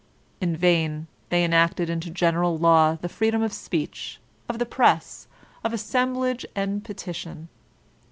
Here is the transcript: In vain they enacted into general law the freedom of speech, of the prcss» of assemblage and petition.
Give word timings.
In 0.39 0.57
vain 0.57 1.05
they 1.29 1.43
enacted 1.43 1.87
into 1.87 2.09
general 2.09 2.57
law 2.57 2.95
the 2.99 3.07
freedom 3.07 3.43
of 3.43 3.53
speech, 3.53 4.19
of 4.49 4.57
the 4.57 4.65
prcss» 4.65 5.27
of 5.63 5.73
assemblage 5.73 6.43
and 6.55 6.83
petition. 6.83 7.49